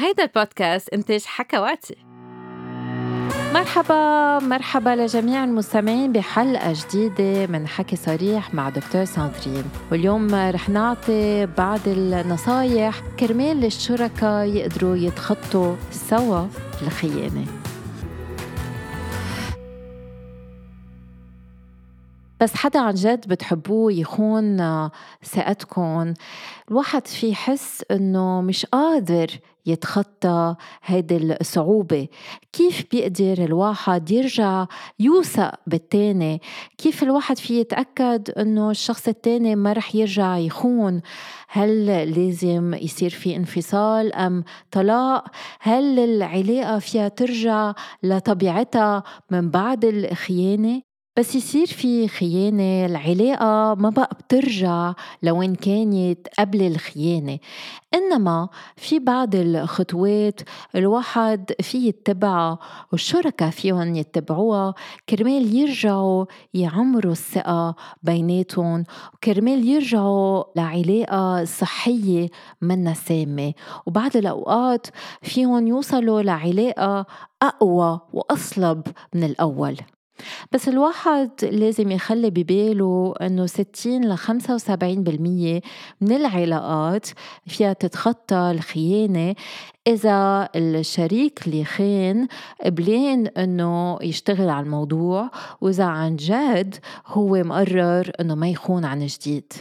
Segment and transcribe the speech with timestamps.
[0.00, 1.96] هيدا البودكاست إنتاج حكواتي.
[3.54, 9.64] مرحبا مرحبا لجميع المستمعين بحلقة جديدة من حكي صريح مع دكتور ساندرين.
[9.92, 16.46] واليوم رح نعطي بعض النصايح كرمال الشركاء يقدروا يتخطوا سوا
[16.82, 17.46] الخيانة.
[22.40, 24.58] بس حدا عن جد بتحبوه يخون
[25.24, 26.14] ثقتكم
[26.70, 29.26] الواحد في يحس إنه مش قادر
[29.68, 32.08] يتخطى هيدي الصعوبة.
[32.52, 34.66] كيف بيقدر الواحد يرجع
[34.98, 36.40] يوثق بالتاني؟
[36.78, 41.00] كيف الواحد في يتأكد أنه الشخص التاني ما رح يرجع يخون؟
[41.48, 45.24] هل لازم يصير في انفصال أم طلاق؟
[45.60, 47.72] هل العلاقة فيها ترجع
[48.02, 50.87] لطبيعتها من بعد الخيانة؟
[51.18, 57.38] بس يصير في خيانة العلاقة ما بقى بترجع لوين كانت قبل الخيانة.
[57.94, 60.40] إنما في بعض الخطوات
[60.74, 62.58] الواحد في يتبعها
[62.92, 64.74] والشركة فيهم يتبعوها.
[65.08, 68.84] كرمال يرجعوا يعمروا الثقة بيناتهم.
[69.14, 72.28] وكرمال يرجعوا لعلاقة صحية
[72.62, 73.52] منا سامة.
[73.86, 74.86] وبعض الأوقات
[75.22, 77.06] فيهم يوصلوا لعلاقة
[77.42, 78.82] أقوى وأصلب
[79.14, 79.76] من الأول.
[80.52, 85.62] بس الواحد لازم يخلي بباله إنه 60 ل 75%
[86.00, 87.06] من العلاقات
[87.46, 89.34] فيها تتخطى الخيانة.
[89.86, 92.28] إذا الشريك اللي خان
[92.64, 99.52] قبلين إنه يشتغل على الموضوع وإذا عن جد هو مقرر إنه ما يخون عن جديد.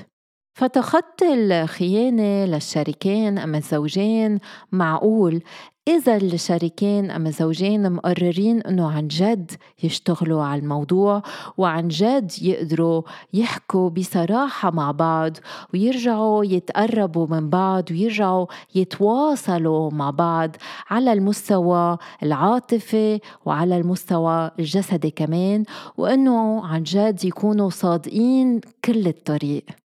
[0.58, 4.40] فتخطي الخيانة للشريكين أم الزوجين
[4.72, 5.42] معقول.
[5.88, 9.52] إذا الشريكين أم الزوجين مقررين إنه عن جد
[9.84, 11.22] يشتغلوا على الموضوع
[11.58, 13.02] وعن جد يقدروا
[13.34, 15.38] يحكوا بصراحة مع بعض
[15.74, 20.56] ويرجعوا يتقربوا من بعض ويرجعوا يتواصلوا مع بعض
[20.90, 25.64] على المستوى العاطفي وعلى المستوى الجسدي كمان
[25.98, 29.87] وإنه عن جد يكونوا صادقين كل الطريق.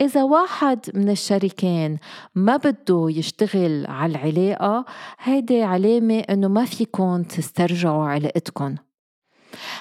[0.00, 1.98] إذا واحد من الشريكين
[2.34, 4.84] ما بده يشتغل على العلاقة
[5.18, 8.76] هيدي علامة إنه ما فيكن تسترجعوا علاقتكن.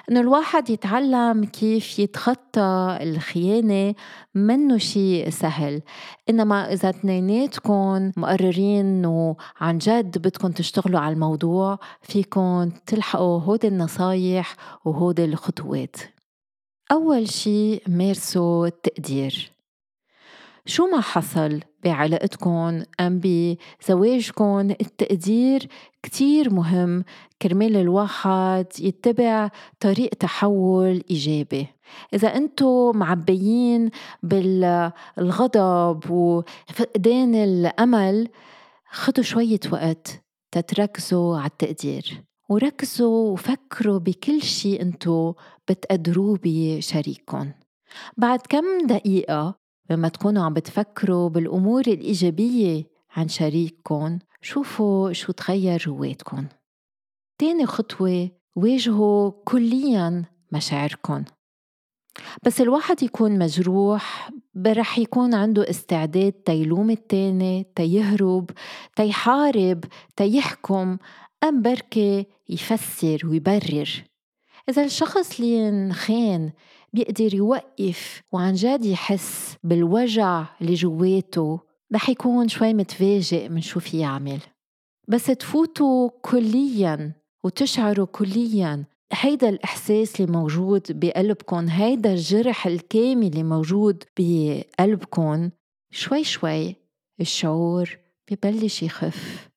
[0.09, 3.95] إنه الواحد يتعلم كيف يتخطى الخيانة
[4.35, 5.81] منه شيء سهل.
[6.29, 14.55] إنما إذا اثنيناتكم مقررين إنه عن جد بدكم تشتغلوا على الموضوع فيكم تلحقوا هودي النصايح
[14.85, 15.95] وهودي الخطوات.
[16.91, 19.54] أول شيء مارسوا التقدير.
[20.67, 25.67] شو ما حصل بعلاقتكم أم بزواجكم التقدير
[26.03, 27.03] كتير مهم.
[27.41, 29.49] كرمال الواحد يتبع
[29.79, 31.67] طريق تحول إيجابي.
[32.13, 33.89] إذا أنتم معبيين
[34.23, 38.29] بالغضب وفقدان الأمل
[38.91, 42.23] خدوا شوية وقت تتركزوا على التقدير.
[42.49, 45.33] وركزوا وفكروا بكل شيء أنتم
[45.67, 47.51] بتقدروه بشريككم.
[48.17, 52.84] بعد كم دقيقة لما تكونوا عم بتفكروا بالأمور الإيجابية
[53.16, 56.46] عن شريككم شوفوا شو تغير جواتكم.
[57.38, 61.24] تاني خطوة واجهوا كليا مشاعركم.
[62.44, 64.29] بس الواحد يكون مجروح
[64.68, 68.50] رح يكون عنده استعداد تيلوم التاني تيهرب
[68.95, 69.84] تيحارب
[70.16, 70.97] تيحكم
[71.44, 74.03] أم بركة يفسر ويبرر.
[74.69, 76.51] إذا الشخص اللي انخان
[76.94, 81.59] بيقدر يوقف وعن جد يحس بالوجع اللي جواته
[81.93, 84.39] رح يكون شوي متفاجئ من شو في يعمل.
[85.07, 94.03] بس تفوتوا كليا وتشعروا كليا هيدا الإحساس اللي موجود بقلبكم هيدا الجرح الكامل اللي موجود
[94.19, 95.49] بقلبكم
[95.91, 96.75] شوي شوي
[97.19, 97.97] الشعور
[98.31, 99.49] ببلش يخف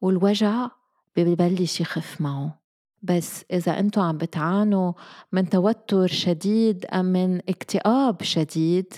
[0.00, 0.68] والوجع
[1.16, 2.65] ببلش يخف معه.
[3.08, 4.92] بس إذا أنتم عم بتعانوا
[5.32, 8.94] من توتر شديد أم من اكتئاب شديد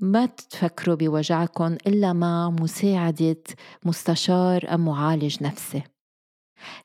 [0.00, 3.42] ما تفكروا بوجعكم إلا مع مساعدة
[3.84, 5.82] مستشار أم معالج نفسي.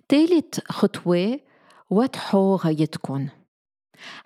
[0.09, 1.39] ثالث خطوة
[1.89, 3.27] وضحوا غايتكم.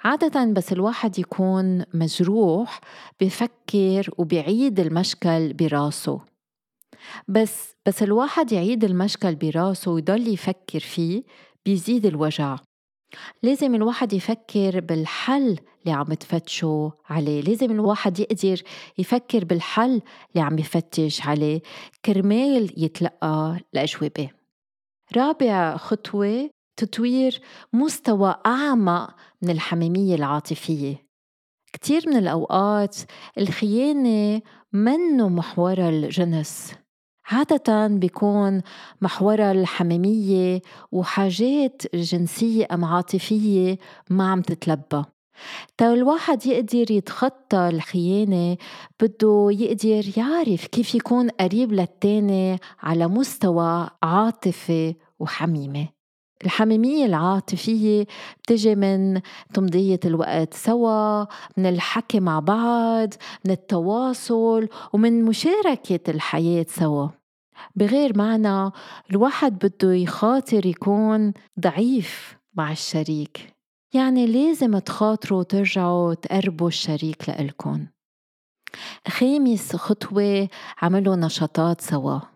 [0.04, 2.80] عادة بس الواحد يكون مجروح
[3.22, 6.20] بفكر وبيعيد المشكل براسه.
[7.28, 11.24] بس بس الواحد يعيد المشكل براسه ويضل يفكر فيه
[11.66, 12.58] بيزيد الوجع.
[13.44, 17.42] لازم الواحد يفكر بالحل اللي عم تفتشوا عليه.
[17.42, 18.62] لازم الواحد يقدر
[18.98, 20.02] يفكر بالحل
[20.32, 21.62] اللي عم يفتش عليه
[22.06, 24.30] كرمال يتلقى الأجوبة.
[25.18, 27.42] رابع خطوة تطوير
[27.74, 30.96] مستوى أعمق من الحميمية العاطفية.
[31.74, 32.98] كتير من الأوقات
[33.38, 34.42] الخيانة
[34.74, 36.74] منه محورها الجنس.
[37.32, 38.62] عادة بيكون
[39.02, 40.62] محورها الحميمية
[40.92, 43.78] وحاجات جنسية أم عاطفية
[44.10, 45.04] ما عم تتلبى.
[45.78, 48.58] تا الواحد يقدر يتخطى الخيانة
[49.02, 55.93] بده يقدر يعرف كيف يكون قريب للتاني على مستوى عاطفي وحميمة.
[56.46, 58.06] الحميمية العاطفية
[58.44, 59.22] بتجي من
[59.54, 61.26] تمضية الوقت سوا
[61.58, 63.14] من الحكي مع بعض
[63.46, 67.08] من التواصل ومن مشاركة الحياة سوا.
[67.76, 68.72] بغير معنى
[69.12, 73.54] الواحد بده يخاطر يكون ضعيف مع الشريك.
[73.94, 77.88] يعني لازم تخاطروا ترجعوا تقربوا الشريك لإلكن
[79.08, 80.48] خامس خطوة
[80.82, 82.33] عملوا نشاطات سوا.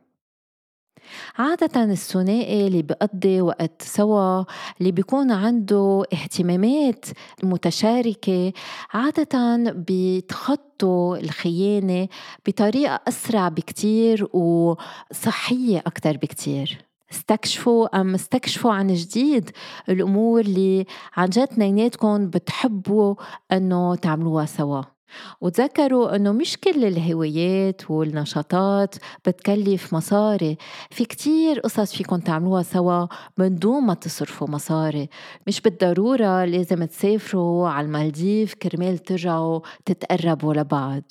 [1.35, 4.43] عادة الثنائي اللي بيقضي وقت سوا
[4.79, 7.05] اللي بيكون عنده اهتمامات
[7.43, 8.53] متشاركة
[8.93, 12.07] عادة بيتخطوا الخيانة
[12.47, 16.87] بطريقة أسرع بكتير وصحية أكتر بكتير.
[17.11, 19.51] استكشفوا أم استكشفوا عن جديد
[19.89, 20.85] الأمور اللي
[21.17, 23.15] عن جد اثنيناتكم بتحبوا
[23.51, 24.96] أنه تعملوها سوا.
[25.41, 28.95] وتذكروا إنه مش كل الهوايات والنشاطات
[29.27, 30.57] بتكلف مصاري.
[30.91, 33.07] في كتير قصص فيكم تعملوها سوا
[33.37, 35.09] من دون ما تصرفوا مصاري.
[35.47, 41.03] مش بالضرورة لازم تسافروا على المالديف كرمال ترجعوا تتقربوا لبعض.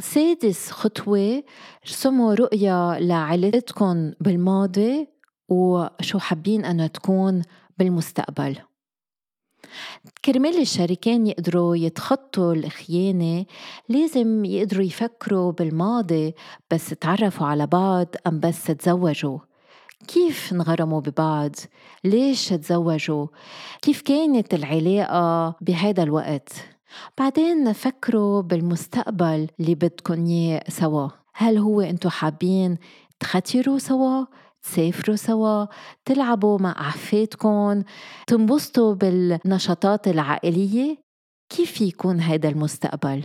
[0.00, 1.42] سادس خطوة
[1.86, 5.08] رسموا رؤية لعلاقتكم بالماضي
[5.48, 7.42] وشو حابين أنها تكون
[7.78, 8.56] بالمستقبل.
[10.26, 13.44] كرمال الشريكين يقدروا يتخطوا الخيانة
[13.88, 16.34] لازم يقدروا يفكروا بالماضي
[16.70, 19.38] بس تعرفوا على بعض أم بس تزوجوا
[20.08, 21.50] كيف انغرموا ببعض؟
[22.04, 23.26] ليش تزوجوا؟
[23.82, 26.52] كيف كانت العلاقة بهذا الوقت؟
[27.18, 32.78] بعدين فكروا بالمستقبل اللي بدكن إياه سوا هل هو إنتو حابين
[33.20, 34.24] تختروا سوا
[34.66, 35.66] تسافروا سوا
[36.04, 37.82] تلعبوا مع أحفادكم
[38.26, 40.98] تنبسطوا بالنشاطات العائلية
[41.48, 43.24] كيف يكون هذا المستقبل؟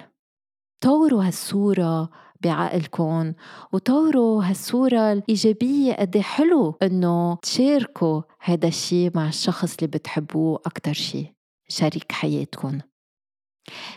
[0.84, 2.10] طوروا هالصورة
[2.42, 3.34] بعقلكم
[3.74, 10.94] وطوروا هالصورة الإيجابية قد إيه حلو إنه تشاركوا هذا الشيء مع الشخص اللي بتحبوه أكتر
[10.94, 11.34] شيء
[11.68, 12.80] شريك حياتكم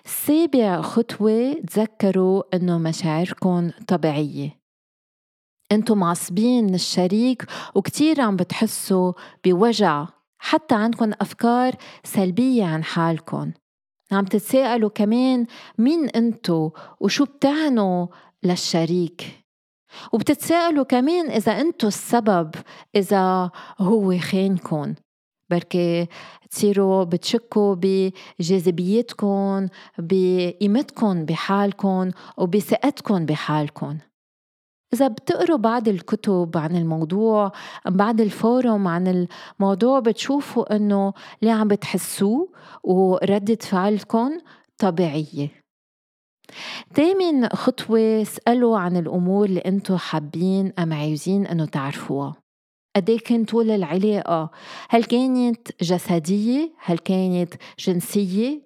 [0.05, 4.63] سابع خطوة تذكروا إنه مشاعركم طبيعية
[5.72, 7.44] أنتم معصبين الشريك
[7.75, 9.12] وكتير عم بتحسوا
[9.44, 10.06] بوجع
[10.38, 11.75] حتى عندكم أفكار
[12.05, 13.52] سلبية عن حالكم.
[14.12, 15.46] عم تتساءلوا كمان
[15.78, 16.70] مين انتو
[17.00, 18.06] وشو بتعنوا
[18.43, 19.44] للشريك؟
[20.12, 22.55] وبتتساءلوا كمان إذا انتو السبب
[22.96, 24.94] إذا هو خانكن
[25.50, 26.06] بركي
[26.50, 29.69] تصيروا بتشكوا بجاذبيتكم
[29.99, 33.99] بقيمتكم بحالكم وبثقتكم بحالكم.
[34.94, 37.52] إذا بتقروا بعض الكتب عن الموضوع
[37.87, 39.26] بعد الفورم عن
[39.61, 41.12] الموضوع بتشوفوا إنه
[41.43, 42.49] اللي عم بتحسوه
[42.85, 44.38] وردة فعلكم
[44.79, 45.49] طبيعية.
[46.96, 52.35] دايما خطوة اسألوا عن الأمور اللي أنتوا حابين أم عايزين أنه تعرفوها.
[52.97, 54.50] قد إيه كان طول العلاقة؟
[54.90, 58.62] هل كانت جسدية؟ هل كانت جنسية؟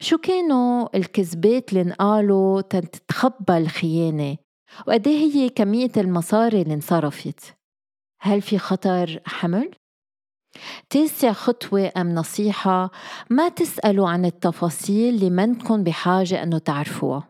[0.00, 4.45] شو كانوا الكذبات اللي انقالوا تتخبى الخيانة؟
[4.86, 7.56] وقد إيه هي كمية المصاري اللي انصرفت؟
[8.20, 9.70] هل في خطر حمل؟
[10.90, 12.90] تاسع خطوة أم نصيحة؟
[13.30, 17.28] ما تسألوا عن التفاصيل اللي منكم بحاجة أنه تعرفوها.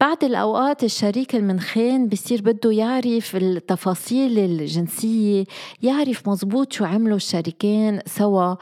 [0.00, 5.44] بعد الأوقات الشريك المنخان بصير بده يعرف التفاصيل الجنسية
[5.82, 8.54] يعرف مزبوط شو عملوا الشريكين سوا.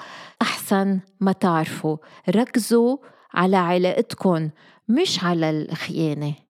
[0.43, 1.97] أحسن ما تعرفوا
[2.29, 2.97] ركزوا
[3.35, 4.51] على علاقتكم
[4.89, 6.44] مش على الخيانة.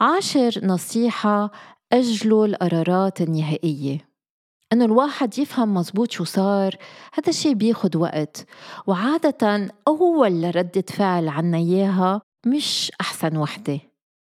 [0.00, 1.50] عاشر نصيحة
[1.92, 4.08] أجلوا القرارات النهائية.
[4.72, 6.76] إنه الواحد يفهم مزبوط شو صار
[7.14, 8.46] هذا الشيء بياخد وقت.
[8.86, 13.80] وعادة أول ردة فعل عنا إياها مش أحسن وحدة.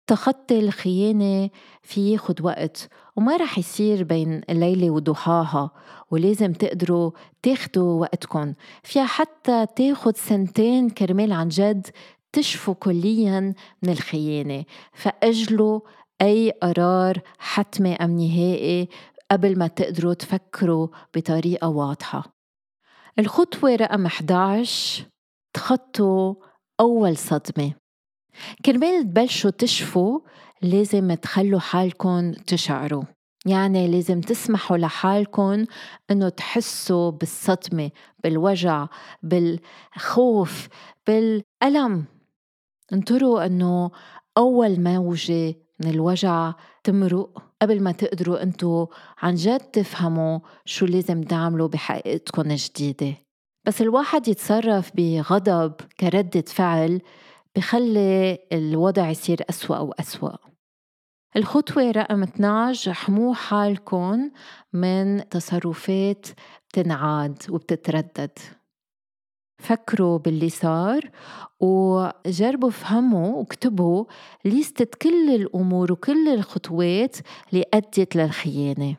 [0.07, 1.51] تخطي الخيانة
[1.83, 5.71] في ياخد وقت وما رح يصير بين الليلة وضحاها.
[6.11, 7.11] ولازم تقدروا
[7.43, 11.87] تاخدوا وقتكم فيها حتى تاخد سنتين كرمال عن جد
[12.35, 14.65] تشفوا كليا من الخيانة.
[14.93, 15.81] فأجلوا
[16.23, 18.89] أي قرار حتمي أم نهائي
[19.31, 22.35] قبل ما تقدروا تفكروا بطريقة واضحة.
[23.19, 25.05] الخطوة رقم 11
[25.53, 26.35] تخطوا
[26.81, 27.73] أول صدمة.
[28.65, 30.21] كرمال تبلشوا تشفوا
[30.63, 33.05] لازم تخلوا حالكم تشعروا.
[33.47, 35.65] يعني لازم تسمحوا لحالكم
[36.11, 37.91] إنه تحسوا بالصدمة
[38.25, 38.87] بالوجع
[39.23, 40.69] بالخوف
[41.07, 42.05] بالألم.
[42.93, 43.91] انطروا إنه
[44.37, 46.53] أول موجة من الوجع
[46.85, 48.87] تمرق قبل ما تقدروا أنتوا
[49.19, 53.15] عن جد تفهموا شو لازم تعملوا بحقيقتكم الجديدة
[53.65, 57.01] بس الواحد يتصرف بغضب كردة فعل
[57.57, 60.37] بخلي الوضع يصير أسوأ وأسوأ.
[61.37, 64.31] الخطوة رقم 12 حموا حالكم
[64.73, 66.27] من تصرفات
[66.69, 68.39] بتنعاد وبتتردد.
[69.65, 71.11] فكروا باللي صار
[71.61, 74.05] وجربوا فهموا واكتبوا
[74.45, 77.17] ليستة كل الأمور وكل الخطوات
[77.53, 78.97] اللي أدت للخيانة.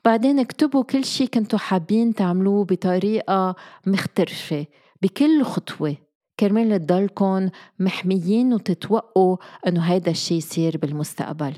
[0.00, 3.54] وبعدين اكتبوا كل شي كنتوا حابين تعملوه بطريقة
[3.86, 4.66] مختلفة
[5.02, 5.96] بكل خطوة.
[6.40, 9.36] كرمال تضلكن محميين وتتوقوا
[9.66, 11.52] إنه هيدا الشي يصير بالمستقبل.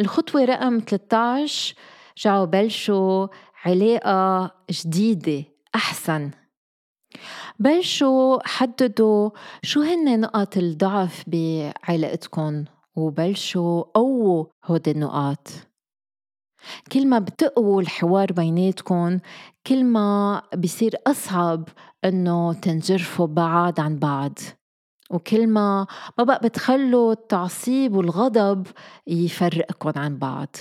[0.00, 1.74] الخطوة رقم 13
[2.18, 3.26] رجعوا بلشوا
[3.64, 5.44] علاقة جديدة
[5.74, 6.30] أحسن.
[7.58, 9.30] بلشوا حددوا؟
[9.62, 12.64] شو هن نقط الضعف بعلاقتكم
[12.96, 15.48] وبلشوا قووا هودي النقاط؟
[16.92, 19.18] كل ما بتقووا الحوار بيناتكم
[19.66, 21.68] كل ما بصير أصعب
[22.04, 24.38] إنه تنجرفوا بعض عن بعض.
[25.10, 25.86] وكل ما
[26.18, 28.66] ما بقى بتخلوا التعصيب والغضب
[29.06, 30.56] يفرقكم عن بعض.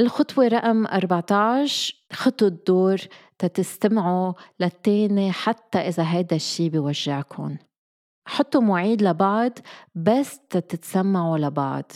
[0.00, 2.96] الخطوة رقم 14 خطوا الدور
[3.46, 7.56] تتستمعوا للتاني حتى إذا هيدا الشي بيوجعكم.
[8.28, 9.52] حطوا مواعيد لبعض
[9.94, 11.92] بس تتسمعوا لبعض.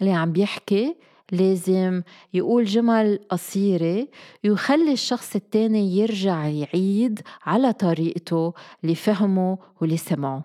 [0.00, 0.96] اللي عم بيحكي
[1.32, 2.02] لازم
[2.34, 4.08] يقول جمل قصيرة
[4.44, 8.52] ويخلي الشخص التاني يرجع يعيد على طريقته
[8.84, 10.44] اللي فهمه واللي سمعه.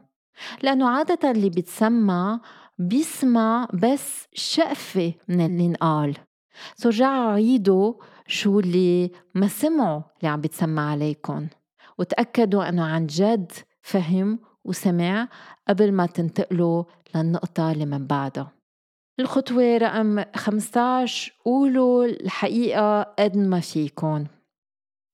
[0.63, 2.39] لأنه عادة اللي بيتسمع
[2.77, 6.17] بيسمع بس شقفة من اللي انقال
[6.75, 7.93] سو رجعوا عيدوا
[8.27, 11.47] شو اللي ما سمعوا اللي عم بيتسمع عليكم
[11.97, 13.51] وتأكدوا أنه عن جد
[13.81, 15.27] فهم وسمع
[15.67, 16.83] قبل ما تنتقلوا
[17.15, 18.51] للنقطة اللي من بعدها.
[19.19, 24.25] الخطوة رقم 15 قولوا الحقيقة قد ما فيكن.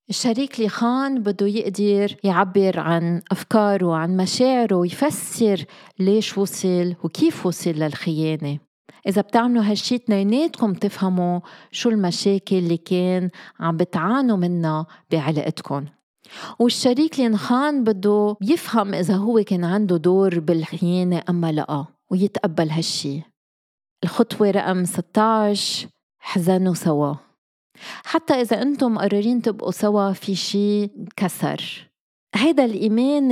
[0.09, 5.65] الشريك اللي خان بده يقدر يعبر عن أفكاره عن مشاعره ويفسر
[5.99, 8.59] ليش وصل وكيف وصل للخيانة.
[9.07, 11.39] إذا بتعملوا هالشي اثنيناتكم تفهموا
[11.71, 13.29] شو المشاكل اللي كان
[13.59, 15.85] عم بتعانوا منها بعلاقتكم.
[16.59, 23.21] والشريك اللي انخان بده يفهم إذا هو كان عنده دور بالخيانة أما لأ ويتقبل هالشي.
[24.03, 25.87] الخطوة رقم 16
[26.19, 27.13] حزنوا سوا.
[28.03, 31.91] حتى إذا أنتم مقررين تبقوا سوا في شي كسر.
[32.35, 33.31] هيدا الإيمان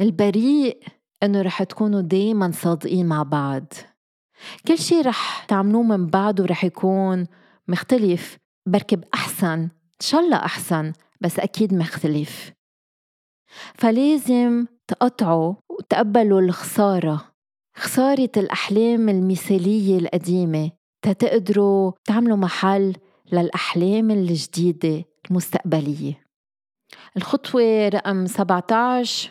[0.00, 0.82] البريء
[1.22, 3.72] إنه رح تكونوا دايما صادقين مع بعض.
[4.68, 7.26] كل شي رح تعملوه من بعده رح يكون
[7.68, 12.52] مختلف بركب أحسن إن شاء الله أحسن بس أكيد مختلف.
[13.74, 17.30] فلازم تقطعوا وتقبلوا الخسارة.
[17.76, 20.70] خسارة الأحلام المثالية القديمة
[21.02, 22.96] تتقدروا تعملوا محل
[23.32, 26.24] للأحلام الجديدة المستقبلية.
[27.16, 29.30] الخطوة رقم 17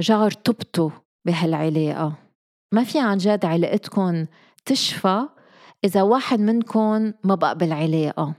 [0.00, 0.90] رجعوا ارتبطوا
[1.26, 2.12] بهالعلاقة.
[2.72, 4.26] ما في عن جد علاقتكم
[4.66, 5.28] تشفى
[5.84, 8.34] إذا واحد منكم ما بقى بالعلاقة.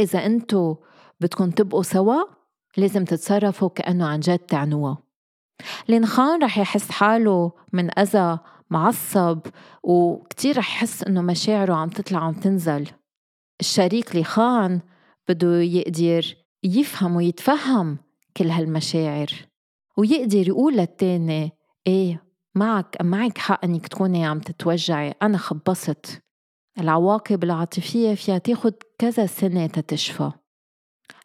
[0.00, 0.76] إذا أنتو
[1.20, 2.24] بدكم تبقوا سوا
[2.76, 4.98] لازم تتصرفوا كأنه عن جد تعنوها
[5.88, 8.38] لين خان رح يحس حاله من أذى
[8.70, 9.40] معصب
[9.82, 12.90] وكتير رح يحس إنه مشاعره عم تطلع عم تنزل.
[13.60, 14.80] الشريك اللي خان
[15.28, 17.98] بده يقدر يفهم ويتفهم
[18.36, 19.28] كل هالمشاعر
[19.96, 21.52] ويقدر يقول للتاني
[21.86, 22.23] إيه
[22.54, 25.14] معك معك حق إنك تكوني عم تتوجعي.
[25.22, 26.22] أنا خبصت.
[26.80, 30.32] العواقب العاطفية فيها تاخد كذا سنة تتشفى.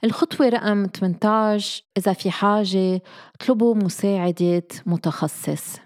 [0.04, 3.02] الخطوة رقم 18 إذا في حاجة
[3.36, 5.78] اطلبوا مساعدة متخصص.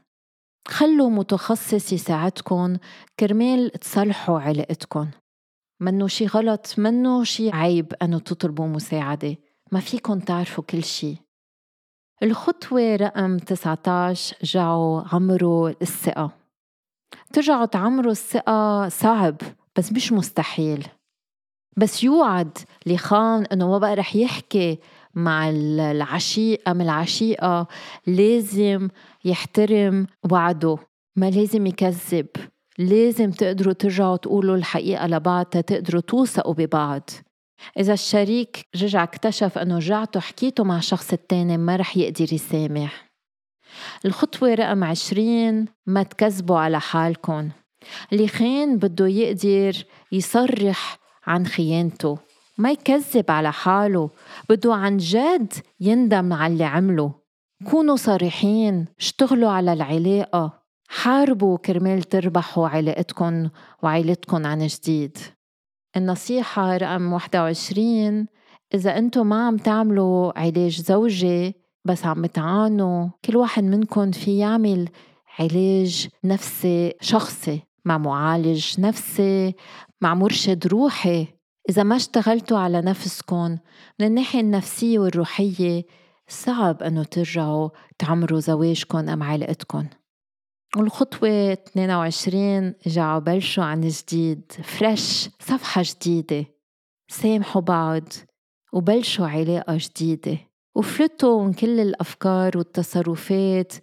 [0.67, 2.77] خلوا متخصص يساعدكم
[3.19, 5.09] كرمال تصلحوا علاقتكم.
[5.79, 9.35] منه شي غلط منه شي عيب أنه تطلبوا مساعدة.
[9.71, 11.17] ما فيكن تعرفوا كل شي.
[12.23, 16.31] الخطوة رقم 19 رجعوا عمروا الثقة.
[17.33, 19.35] ترجعوا تعمروا الثقة صعب
[19.77, 20.87] بس مش مستحيل.
[21.77, 24.79] بس يوعد اللي خان إنه ما بقى رح يحكي
[25.13, 27.67] مع العشيقة من العشيقة
[28.07, 28.89] لازم
[29.25, 30.77] يحترم وعده.
[31.15, 32.27] ما لازم يكذب.
[32.77, 37.09] لازم تقدروا ترجعوا تقولوا الحقيقة لبعض تقدروا توثقوا ببعض.
[37.79, 43.11] إذا الشريك رجع اكتشف أنه رجعتوا حكيتوا مع الشخص التاني ما رح يقدر يسامح.
[44.05, 47.49] الخطوة رقم عشرين ما تكذبوا على حالكم.
[48.13, 52.17] اللي خان بده يقدر يصرح عن خيانته
[52.57, 54.09] ما يكذب على حاله
[54.49, 57.11] بده عن جد يندم على اللي عمله.
[57.71, 63.49] كونوا صريحين اشتغلوا على العلاقة حاربوا كرمال تربحوا علاقتكم
[63.83, 65.17] وعيلتكم عن جديد.
[65.97, 68.25] النصيحة رقم 21
[68.73, 74.89] إذا أنتم ما عم تعملوا علاج زوجي بس عم تعانوا كل واحد منكم في يعمل
[75.39, 79.55] علاج نفسي شخصي مع معالج نفسي
[80.01, 81.27] مع مرشد روحي.
[81.69, 83.57] إذا ما اشتغلتوا على نفسكم
[83.99, 85.83] من الناحية النفسية والروحية
[86.27, 87.69] صعب أنه ترجعوا
[87.99, 89.85] تعمروا زواجكم أم علاقتكم.
[90.77, 96.45] والخطوة 22 رجعوا بلشوا عن جديد فريش صفحة جديدة
[97.07, 98.03] سامحوا بعض
[98.73, 100.37] وبلشوا علاقة جديدة
[100.75, 103.73] وفلتوا من كل الأفكار والتصرفات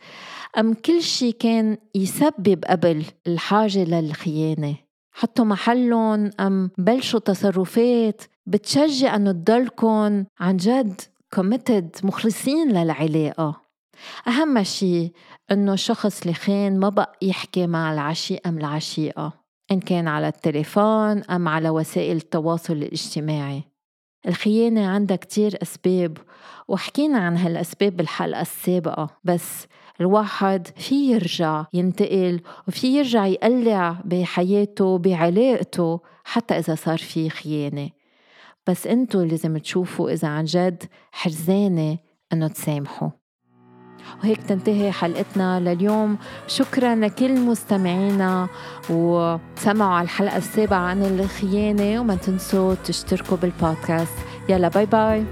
[0.59, 4.75] أم كل شي كان يسبب قبل الحاجة للخيانة.
[5.13, 11.01] حطوا محلهم أم بلشوا تصرفات بتشجع أنه تضلكن عن جد
[11.35, 13.70] كوميتد مخلصين للعلاقة.
[14.29, 15.13] أهم شي
[15.51, 19.33] إنه الشخص اللي خان ما بقى يحكي مع العشيق أم العشيقة
[19.73, 23.63] إن كان على التليفون أم على وسائل التواصل الاجتماعي.
[24.29, 26.19] الخيانة عندها كتير أسباب
[26.69, 29.67] وحكينا عن هالأسباب بالحلقة السابقة بس
[30.01, 37.91] الواحد في يرجع ينتقل وفي يرجع يقلع بحياته بعلاقته حتى إذا صار في خيانة.
[38.67, 41.99] بس إنتو لازم تشوفوا إذا عن جد حرزانة
[42.33, 43.09] إنه تسامحوا.
[44.23, 46.17] وهيك تنتهي حلقتنا لليوم.
[46.47, 48.49] شكرا لكل مستمعينا
[48.91, 54.15] وسمعوا على الحلقة السابعة عن الخيانة وما تنسوا تشتركوا بالبودكاست.
[54.49, 55.25] يلا باي باي.